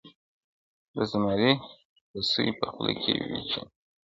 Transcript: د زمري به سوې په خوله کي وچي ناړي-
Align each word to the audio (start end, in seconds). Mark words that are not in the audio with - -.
د 0.95 0.97
زمري 1.11 1.51
به 2.11 2.19
سوې 2.31 2.49
په 2.59 2.65
خوله 2.71 2.93
کي 3.01 3.11
وچي 3.29 3.59
ناړي- 3.61 3.65